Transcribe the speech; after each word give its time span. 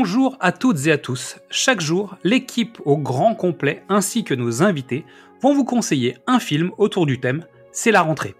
Bonjour 0.00 0.36
à 0.38 0.52
toutes 0.52 0.86
et 0.86 0.92
à 0.92 0.96
tous. 0.96 1.38
Chaque 1.50 1.80
jour, 1.80 2.16
l'équipe 2.22 2.78
au 2.84 2.96
grand 2.96 3.34
complet 3.34 3.82
ainsi 3.88 4.22
que 4.22 4.32
nos 4.32 4.62
invités 4.62 5.04
vont 5.42 5.52
vous 5.52 5.64
conseiller 5.64 6.18
un 6.28 6.38
film 6.38 6.70
autour 6.78 7.04
du 7.04 7.18
thème 7.18 7.44
C'est 7.72 7.90
la 7.90 8.02
rentrée. 8.02 8.36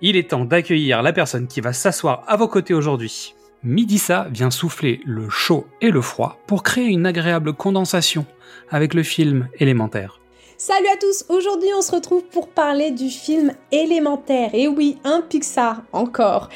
Il 0.00 0.16
est 0.16 0.30
temps 0.30 0.46
d'accueillir 0.46 1.02
la 1.02 1.12
personne 1.12 1.48
qui 1.48 1.60
va 1.60 1.74
s'asseoir 1.74 2.24
à 2.26 2.36
vos 2.36 2.48
côtés 2.48 2.72
aujourd'hui. 2.72 3.34
Midissa 3.62 4.28
vient 4.30 4.50
souffler 4.50 5.02
le 5.04 5.28
chaud 5.28 5.66
et 5.82 5.90
le 5.90 6.00
froid 6.00 6.38
pour 6.46 6.62
créer 6.62 6.86
une 6.86 7.04
agréable 7.04 7.52
condensation 7.52 8.24
avec 8.70 8.94
le 8.94 9.02
film 9.02 9.50
élémentaire. 9.58 10.18
Salut 10.58 10.86
à 10.90 10.96
tous, 10.96 11.26
aujourd'hui 11.28 11.68
on 11.76 11.82
se 11.82 11.92
retrouve 11.92 12.24
pour 12.24 12.48
parler 12.48 12.90
du 12.90 13.10
film 13.10 13.52
Élémentaire. 13.72 14.54
Et 14.54 14.68
oui, 14.68 14.96
un 15.04 15.20
Pixar 15.20 15.82
encore. 15.92 16.48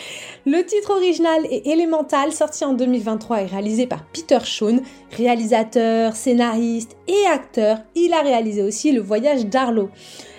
Le 0.46 0.64
titre 0.64 0.92
original 0.92 1.44
est 1.50 1.66
Elemental, 1.66 2.32
sorti 2.32 2.64
en 2.64 2.72
2023 2.72 3.42
et 3.42 3.44
réalisé 3.44 3.86
par 3.86 4.06
Peter 4.06 4.38
Shawn, 4.42 4.80
réalisateur, 5.10 6.16
scénariste 6.16 6.96
et 7.08 7.26
acteur. 7.26 7.76
Il 7.94 8.14
a 8.14 8.22
réalisé 8.22 8.62
aussi 8.62 8.90
Le 8.90 9.02
Voyage 9.02 9.44
d'Arlo. 9.44 9.90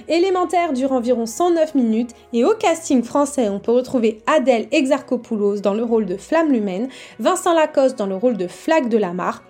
Élémentaire 0.08 0.74
dure 0.74 0.94
environ 0.94 1.28
109 1.28 1.76
minutes 1.76 2.16
et 2.34 2.44
au 2.44 2.56
casting 2.56 3.04
français, 3.04 3.48
on 3.48 3.60
peut 3.60 3.74
retrouver 3.74 4.24
Adèle 4.26 4.70
Exarchopoulos 4.72 5.60
dans 5.60 5.76
le 5.76 5.84
rôle 5.84 6.08
de 6.08 6.18
Flamme 6.18 6.52
Lumen, 6.52 6.90
Vincent 7.20 7.54
Lacoste 7.54 8.00
dans 8.00 8.08
le 8.08 8.16
rôle 8.16 8.38
de 8.38 8.48
Flaque 8.48 8.90
de 8.90 8.98
la 8.98 9.14
Mare, 9.14 9.44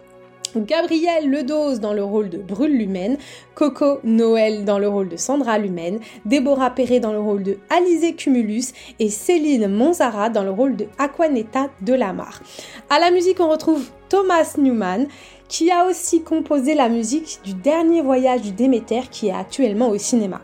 Gabrielle 0.56 1.30
Ledos 1.30 1.80
dans 1.80 1.94
le 1.94 2.04
rôle 2.04 2.30
de 2.30 2.38
Brûle 2.38 2.78
Lumen, 2.78 3.18
Coco 3.56 4.00
Noël 4.04 4.66
dans 4.66 4.80
le 4.80 4.88
rôle 4.88 5.10
de 5.10 5.16
Sandra 5.16 5.58
Lumen, 5.58 6.00
Déborah 6.26 6.72
Perret 6.72 7.00
dans 7.00 7.14
le 7.14 7.20
rôle 7.20 7.44
de 7.44 7.58
Alizé 7.70 8.14
Cumulus 8.14 8.74
et 9.00 9.10
Céline 9.10 9.68
Monzara 9.68 10.30
dans 10.30 10.44
le 10.44 10.52
rôle 10.52 10.76
de 10.76 10.88
Aquanetta 10.98 11.70
de 11.82 11.94
Lamar. 11.94 12.42
À 12.90 13.00
la 13.00 13.12
musique, 13.12 13.40
on 13.40 13.50
retrouve 13.50 13.90
Thomas 14.10 14.56
Newman 14.58 15.08
qui 15.48 15.72
a 15.72 15.86
aussi 15.86 16.22
composé 16.22 16.76
la 16.76 16.90
musique 16.90 17.40
du 17.44 17.54
dernier 17.54 18.02
voyage 18.02 18.42
du 18.42 18.52
Déméter 18.52 19.02
qui 19.10 19.28
est 19.28 19.34
actuellement 19.34 19.90
au 19.90 19.98
cinéma. 19.98 20.42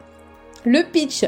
Le 0.68 0.84
pitch. 0.84 1.24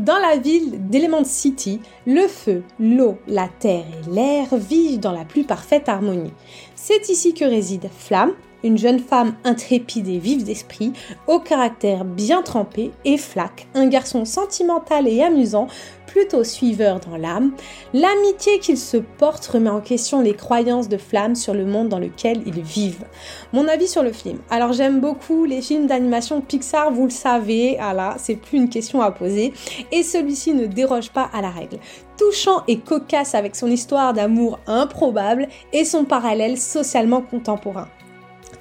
Dans 0.00 0.18
la 0.18 0.36
ville 0.36 0.88
d'Element 0.88 1.22
City, 1.22 1.80
le 2.08 2.26
feu, 2.26 2.64
l'eau, 2.80 3.18
la 3.28 3.46
terre 3.60 3.84
et 3.84 4.10
l'air 4.12 4.48
vivent 4.56 4.98
dans 4.98 5.12
la 5.12 5.24
plus 5.24 5.44
parfaite 5.44 5.88
harmonie. 5.88 6.32
C'est 6.74 7.08
ici 7.08 7.32
que 7.32 7.44
réside 7.44 7.88
Flamme, 7.96 8.32
une 8.64 8.78
jeune 8.78 8.98
femme 8.98 9.34
intrépide 9.44 10.08
et 10.08 10.18
vive 10.18 10.42
d'esprit, 10.42 10.92
au 11.28 11.38
caractère 11.38 12.04
bien 12.04 12.42
trempé, 12.42 12.90
et 13.04 13.16
Flack, 13.16 13.68
un 13.74 13.86
garçon 13.86 14.24
sentimental 14.24 15.06
et 15.06 15.22
amusant, 15.22 15.68
plutôt 16.10 16.44
suiveur 16.44 17.00
dans 17.00 17.16
l'âme. 17.16 17.52
L'amitié 17.94 18.58
qu'ils 18.58 18.78
se 18.78 18.96
portent 18.96 19.46
remet 19.46 19.70
en 19.70 19.80
question 19.80 20.20
les 20.20 20.34
croyances 20.34 20.88
de 20.88 20.96
Flamme 20.96 21.36
sur 21.36 21.54
le 21.54 21.64
monde 21.64 21.88
dans 21.88 21.98
lequel 21.98 22.42
ils 22.46 22.62
vivent. 22.62 23.04
Mon 23.52 23.68
avis 23.68 23.86
sur 23.86 24.02
le 24.02 24.12
film. 24.12 24.38
Alors 24.50 24.72
j'aime 24.72 25.00
beaucoup 25.00 25.44
les 25.44 25.62
films 25.62 25.86
d'animation 25.86 26.40
Pixar, 26.40 26.90
vous 26.90 27.04
le 27.04 27.10
savez, 27.10 27.78
ah 27.80 27.94
là, 27.94 28.16
c'est 28.18 28.34
plus 28.34 28.58
une 28.58 28.68
question 28.68 29.00
à 29.00 29.12
poser, 29.12 29.52
et 29.92 30.02
celui-ci 30.02 30.52
ne 30.52 30.66
déroge 30.66 31.10
pas 31.10 31.30
à 31.32 31.40
la 31.40 31.50
règle 31.50 31.78
touchant 32.18 32.64
et 32.68 32.80
cocasse 32.80 33.34
avec 33.34 33.56
son 33.56 33.68
histoire 33.68 34.12
d'amour 34.12 34.58
improbable 34.66 35.48
et 35.72 35.86
son 35.86 36.04
parallèle 36.04 36.58
socialement 36.58 37.22
contemporain 37.22 37.88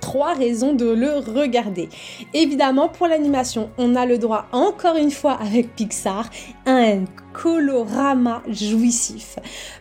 trois 0.10 0.34
raisons 0.34 0.74
de 0.74 0.90
le 0.90 1.20
regarder. 1.20 1.88
Évidemment, 2.34 2.90
pour 2.90 3.06
l'animation, 3.06 3.70
on 3.78 3.96
a 3.96 4.08
le 4.08 4.18
droit, 4.18 4.48
encore 4.52 4.96
une 4.96 5.12
fois 5.12 5.34
avec 5.34 5.76
Pixar, 5.76 6.32
à 6.66 6.72
un 6.72 7.06
colorama 7.32 8.42
jouissif. 8.50 9.38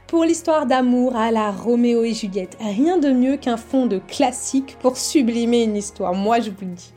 Pour 0.07 0.25
l'histoire 0.25 0.67
d'amour 0.67 1.17
à 1.17 1.31
la 1.31 1.51
Roméo 1.51 2.05
et 2.05 2.13
Juliette, 2.13 2.59
rien 2.61 2.99
de 2.99 3.09
mieux 3.09 3.39
qu'un 3.39 3.57
fond 3.57 3.87
de 3.87 4.01
classique 4.07 4.77
pour 4.83 4.99
sublimer 4.99 5.63
une 5.63 5.77
histoire, 5.77 6.13
moi 6.13 6.41
je 6.41 6.51
vous 6.51 6.67
le 6.67 6.75
dis. 6.75 6.93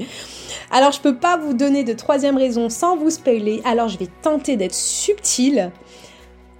Alors 0.69 0.91
je 0.91 0.99
peux 0.99 1.15
pas 1.15 1.37
vous 1.37 1.53
donner 1.53 1.85
de 1.85 1.93
troisième 1.93 2.35
raison 2.35 2.67
sans 2.67 2.97
vous 2.97 3.11
spoiler, 3.11 3.61
alors 3.63 3.87
je 3.87 3.97
vais 3.97 4.09
tenter 4.21 4.57
d'être 4.57 4.75
subtil 4.75 5.71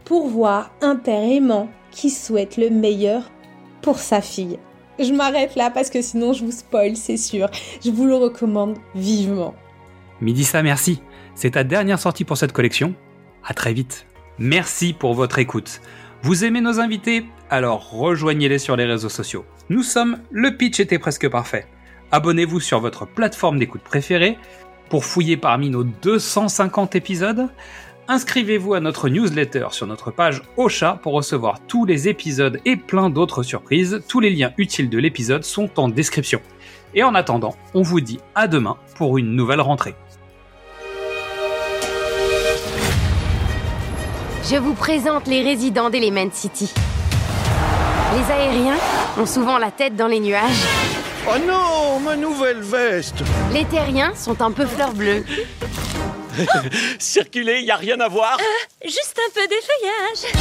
pour 0.06 0.28
voir 0.28 0.72
un 0.80 0.96
père 0.96 1.22
aimant 1.22 1.68
qui 1.92 2.10
souhaite 2.10 2.56
le 2.56 2.70
meilleur 2.70 3.30
pour 3.82 4.00
sa 4.00 4.22
fille. 4.22 4.58
Je 5.02 5.14
m'arrête 5.14 5.56
là 5.56 5.72
parce 5.72 5.90
que 5.90 6.02
sinon 6.02 6.34
je 6.34 6.46
vous 6.46 6.52
spoil, 6.52 6.96
c'est 6.96 7.18
sûr. 7.18 7.50
Je 7.84 7.90
vous 7.90 8.06
le 8.06 8.16
recommande 8.16 8.78
vivement. 8.94 9.56
Midissa, 10.22 10.62
merci. 10.62 11.02
C'est 11.34 11.52
ta 11.52 11.64
dernière 11.64 12.00
sortie 12.00 12.24
pour 12.24 12.38
cette 12.38 12.52
collection. 12.52 12.94
À 13.44 13.54
très 13.54 13.74
vite. 13.74 14.06
Merci 14.38 14.94
pour 14.94 15.14
votre 15.16 15.40
écoute. 15.40 15.82
Vous 16.22 16.46
aimez 16.46 16.62
nos 16.62 16.80
invités? 16.80 17.26
Alors 17.50 17.90
rejoignez-les 17.92 18.60
sur 18.60 18.76
les 18.76 18.86
réseaux 18.86 19.10
sociaux. 19.10 19.44
Nous 19.70 19.82
sommes 19.82 20.20
Le 20.30 20.56
Pitch 20.56 20.80
était 20.80 21.00
presque 21.00 21.28
parfait. 21.30 21.66
Abonnez-vous 22.12 22.60
sur 22.60 22.80
votre 22.80 23.08
plateforme 23.08 23.58
d'écoute 23.58 23.82
préférée 23.82 24.38
pour 24.90 25.06
fouiller 25.06 25.38
parmi 25.38 25.70
nos 25.70 25.84
250 25.84 26.96
épisodes. 26.96 27.50
Inscrivez-vous 28.12 28.74
à 28.74 28.82
notre 28.82 29.08
newsletter 29.08 29.68
sur 29.72 29.88
notre 29.88 30.12
page 30.12 30.42
Ocha 30.58 31.00
pour 31.02 31.14
recevoir 31.14 31.62
tous 31.66 31.86
les 31.86 32.10
épisodes 32.10 32.60
et 32.66 32.76
plein 32.76 33.10
d'autres 33.10 33.42
surprises. 33.42 34.04
Tous 34.10 34.20
les 34.20 34.30
liens 34.30 34.52
utiles 34.58 34.90
de 34.90 34.98
l'épisode 34.98 35.46
sont 35.46 35.80
en 35.80 35.88
description. 35.88 36.42
Et 36.94 37.04
en 37.04 37.16
attendant, 37.16 37.56
on 37.74 37.84
vous 37.84 38.02
dit 38.02 38.20
à 38.36 38.50
demain 38.50 38.76
pour 38.96 39.18
une 39.18 39.34
nouvelle 39.34 39.62
rentrée. 39.62 39.96
Je 44.44 44.58
vous 44.58 44.74
présente 44.74 45.28
les 45.28 45.42
résidents 45.42 45.90
d'Element 45.90 46.32
City. 46.34 46.70
Les 48.14 48.34
aériens 48.34 48.78
ont 49.18 49.26
souvent 49.26 49.58
la 49.58 49.72
tête 49.72 49.96
dans 49.96 50.08
les 50.08 50.20
nuages. 50.20 50.66
Oh 51.30 51.38
non, 51.48 52.02
ma 52.02 52.18
nouvelle 52.18 52.60
veste 52.60 53.24
Les 53.54 53.64
terriens 53.64 54.14
sont 54.16 54.42
un 54.42 54.52
peu 54.52 54.66
fleur 54.66 54.92
bleue. 54.92 55.24
Circuler, 57.00 57.62
y 57.62 57.72
a 57.72 57.76
rien 57.76 58.00
à 58.00 58.08
voir 58.08 58.38
Euh, 58.40 58.88
juste 58.88 59.18
un 59.18 59.32
peu 59.34 59.48
d'effeuillage. 59.48 60.34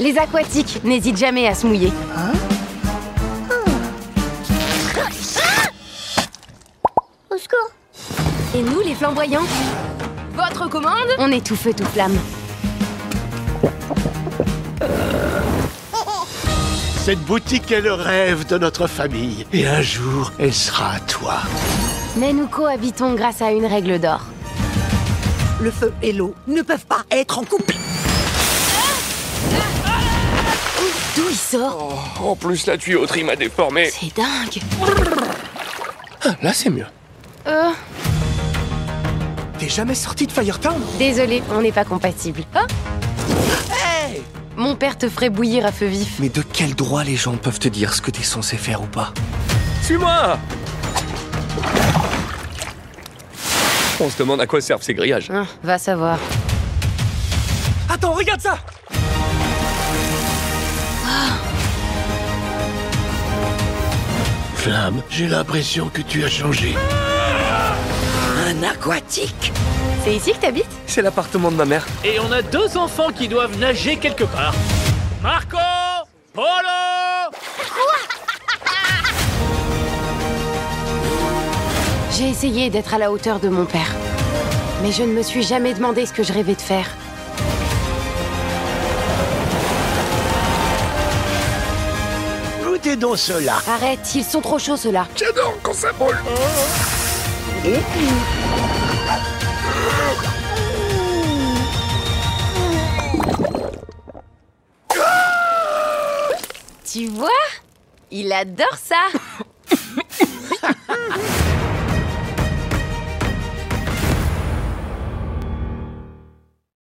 Les 0.00 0.18
aquatiques 0.18 0.80
n'hésitent 0.84 1.16
jamais 1.16 1.46
à 1.46 1.54
se 1.54 1.66
mouiller. 1.66 1.92
Au 7.30 7.36
secours. 7.38 7.70
Et 8.54 8.62
nous, 8.62 8.80
les 8.80 8.94
flamboyants 8.94 9.46
Votre 10.34 10.68
commande? 10.68 11.08
On 11.18 11.30
est 11.32 11.44
tout 11.44 11.56
feu, 11.56 11.72
tout 11.74 11.84
flamme. 11.86 12.18
Cette 17.04 17.20
boutique 17.20 17.70
est 17.70 17.80
le 17.80 17.92
rêve 17.92 18.46
de 18.46 18.58
notre 18.58 18.86
famille. 18.88 19.46
Et 19.52 19.66
un 19.66 19.80
jour, 19.80 20.32
elle 20.40 20.52
sera 20.52 20.94
à 20.94 21.00
toi. 21.00 21.34
Mais 22.16 22.32
nous 22.32 22.48
cohabitons 22.48 23.14
grâce 23.14 23.42
à 23.42 23.52
une 23.52 23.66
règle 23.66 24.00
d'or. 24.00 24.22
Le 25.60 25.70
feu 25.70 25.92
et 26.02 26.12
l'eau 26.12 26.34
ne 26.46 26.62
peuvent 26.62 26.84
pas 26.86 27.02
être 27.10 27.38
en 27.38 27.44
couple. 27.44 27.74
D'où 31.16 31.22
il 31.30 31.36
sort 31.36 32.04
Oh, 32.22 32.30
En 32.30 32.36
plus, 32.36 32.66
la 32.66 32.76
tuyauterie 32.76 33.24
m'a 33.24 33.36
déformé. 33.36 33.90
C'est 33.90 34.14
dingue 34.14 34.62
Ah, 36.24 36.34
là, 36.42 36.52
c'est 36.52 36.68
mieux. 36.70 36.86
Euh, 37.46 37.70
T'es 39.58 39.68
jamais 39.70 39.94
sorti 39.94 40.26
de 40.26 40.32
Firetown 40.32 40.78
désolé, 40.98 41.42
on 41.50 41.62
n'est 41.62 41.72
pas 41.72 41.84
compatibles. 41.84 42.42
Oh 42.54 42.58
Hey 43.72 44.20
Mon 44.56 44.74
père 44.76 44.98
te 44.98 45.08
ferait 45.08 45.30
bouillir 45.30 45.64
à 45.64 45.72
feu 45.72 45.86
vif. 45.86 46.16
Mais 46.18 46.28
de 46.28 46.42
quel 46.52 46.74
droit 46.74 47.02
les 47.04 47.16
gens 47.16 47.36
peuvent 47.36 47.58
te 47.58 47.68
dire 47.68 47.94
ce 47.94 48.02
que 48.02 48.10
t'es 48.10 48.22
censé 48.22 48.58
faire 48.58 48.82
ou 48.82 48.86
pas 48.86 49.14
Suis-moi 49.82 50.38
On 53.98 54.10
se 54.10 54.18
demande 54.18 54.40
à 54.40 54.46
quoi 54.46 54.60
servent 54.60 54.82
ces 54.82 54.94
grillages. 54.94 55.30
Hein, 55.30 55.46
va 55.62 55.78
savoir. 55.78 56.18
Attends, 57.88 58.12
regarde 58.12 58.40
ça 58.40 58.58
Flamme, 64.54 65.00
j'ai 65.08 65.28
l'impression 65.28 65.88
que 65.88 66.02
tu 66.02 66.24
as 66.24 66.28
changé. 66.28 66.74
Un 68.48 68.62
aquatique 68.62 69.52
C'est 70.04 70.14
ici 70.14 70.32
que 70.32 70.38
t'habites? 70.38 70.66
C'est 70.86 71.02
l'appartement 71.02 71.50
de 71.50 71.56
ma 71.56 71.64
mère. 71.64 71.86
Et 72.04 72.18
on 72.20 72.30
a 72.32 72.42
deux 72.42 72.76
enfants 72.76 73.10
qui 73.10 73.28
doivent 73.28 73.58
nager 73.58 73.96
quelque 73.96 74.24
part. 74.24 74.54
Marco 75.22 75.56
Polo 76.32 76.46
J'ai 82.18 82.30
essayé 82.30 82.70
d'être 82.70 82.94
à 82.94 82.98
la 82.98 83.12
hauteur 83.12 83.40
de 83.40 83.50
mon 83.50 83.66
père. 83.66 83.94
Mais 84.82 84.90
je 84.90 85.02
ne 85.02 85.12
me 85.12 85.20
suis 85.20 85.42
jamais 85.42 85.74
demandé 85.74 86.06
ce 86.06 86.14
que 86.14 86.22
je 86.22 86.32
rêvais 86.32 86.54
de 86.54 86.62
faire. 86.62 86.88
Goûtez 92.64 92.96
donc 92.96 93.18
cela. 93.18 93.58
Arrête, 93.68 94.14
ils 94.14 94.24
sont 94.24 94.40
trop 94.40 94.58
chauds 94.58 94.78
ceux-là. 94.78 95.06
J'adore 95.14 95.58
quand 95.62 95.74
ça 95.74 95.92
brûle. 95.92 96.16
Tu 106.90 107.08
vois? 107.08 107.28
Il 108.10 108.32
adore 108.32 108.78
ça 108.82 109.02